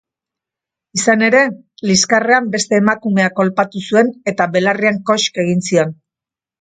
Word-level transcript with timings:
Izan 0.99 1.25
ere, 1.27 1.41
liskarrean 1.91 2.49
beste 2.55 2.79
emakumea 2.83 3.29
kolpatu 3.41 3.83
zuen 3.91 4.09
eta 4.33 4.49
belarrian 4.57 4.99
kosk 5.11 5.39
egin 5.45 5.63
zion. 5.69 5.93